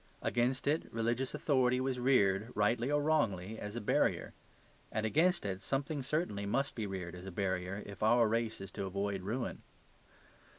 [0.23, 4.33] Against it religious authority was reared, rightly or wrongly, as a barrier.
[4.91, 8.71] And against it something certainly must be reared as a barrier, if our race is
[8.71, 9.61] to avoid ruin.